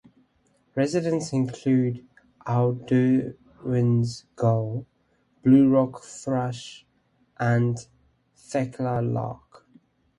[0.73, 2.03] Residents include
[2.47, 4.87] Audouin's gull,
[5.43, 6.87] blue rock thrush
[7.37, 7.77] and
[8.35, 9.67] Thekla lark.